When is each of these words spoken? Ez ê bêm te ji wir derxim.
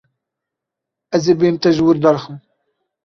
Ez 1.15 1.25
ê 1.31 1.33
bêm 1.39 1.55
te 1.61 1.69
ji 1.75 1.81
wir 1.85 1.97
derxim. 2.03 2.37